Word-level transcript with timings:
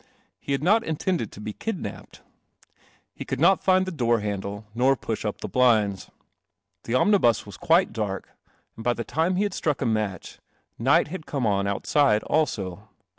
He 0.39 0.53
had 0.53 0.63
not 0.63 0.83
in 0.83 0.95
tended 0.95 1.31
to 1.31 1.39
be 1.39 1.53
kidnapped. 1.53 2.23
He 3.13 3.23
could 3.23 3.39
not 3.39 3.63
find 3.63 3.85
the 3.85 3.91
door 3.91 4.19
handle, 4.21 4.65
nor 4.73 4.95
push 4.95 5.23
up 5.23 5.41
the 5.41 5.47
blinds. 5.47 6.09
The 6.85 6.95
omnibus 6.95 7.45
was 7.45 7.55
quite 7.55 7.93
dark, 7.93 8.31
and 8.75 8.83
by 8.83 8.93
the 8.93 9.03
time 9.03 9.35
he 9.35 9.47
ruck 9.63 9.79
a 9.79 9.85
match, 9.85 10.39
night 10.79 11.09
had 11.09 11.27
Come 11.27 11.45
on 11.45 11.67
out 11.67 11.85
side 11.85 12.23
also. 12.23 12.89